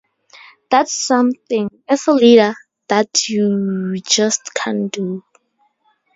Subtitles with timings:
[0.71, 2.55] That's something, as a leader,
[2.87, 5.23] that you just can't do.